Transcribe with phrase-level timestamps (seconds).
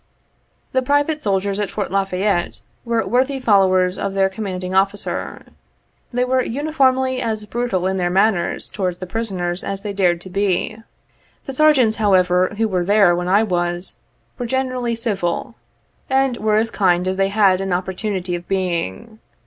[0.71, 5.43] The private soldiers at Fort La Fayette were worthy followers of their commanding officer.
[6.11, 10.19] They were uni formly as brutal in their manners towards the prisoners as they dared
[10.21, 10.75] to be.
[11.45, 13.99] The Sergeants, however, who were there when I was,
[14.39, 15.53] were generally civil,
[16.09, 19.19] and were as kind 44 as they had an opportunity of being.